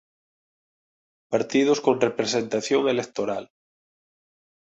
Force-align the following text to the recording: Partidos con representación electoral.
Partidos 1.33 1.79
con 1.85 2.01
representación 2.07 2.83
electoral. 2.93 3.45